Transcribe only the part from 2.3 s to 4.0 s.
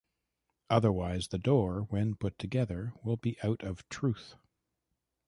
together, will be out of